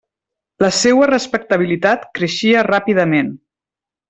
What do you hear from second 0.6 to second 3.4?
La seua respectabilitat creixia ràpidament.